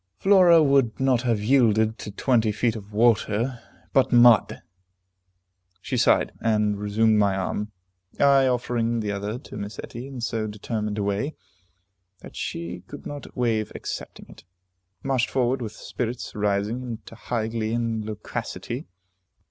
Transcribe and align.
Flora 0.17 0.63
would 0.63 0.99
not 0.99 1.21
have 1.21 1.43
yielded 1.43 1.99
to 1.99 2.09
twenty 2.09 2.51
feet 2.51 2.75
of 2.75 2.91
water, 2.91 3.61
but 3.93 4.11
mud! 4.11 4.63
She 5.79 5.95
sighed, 5.95 6.31
and 6.41 6.79
resumed 6.79 7.19
my 7.19 7.35
arm. 7.35 7.71
I, 8.19 8.47
offering 8.47 9.01
the 9.01 9.11
other 9.11 9.37
to 9.37 9.57
Miss 9.57 9.77
Etty 9.83 10.07
in 10.07 10.19
so 10.19 10.47
determined 10.47 10.97
a 10.97 11.03
way, 11.03 11.35
that 12.21 12.35
she 12.35 12.81
could 12.87 13.05
not 13.05 13.37
waive 13.37 13.71
accepting 13.75 14.25
it, 14.27 14.43
marched 15.03 15.29
forward 15.29 15.61
with 15.61 15.73
spirits 15.73 16.33
rising 16.33 16.81
into 16.81 17.13
high 17.13 17.47
glee 17.49 17.75
and 17.75 18.03
loquacity. 18.03 18.87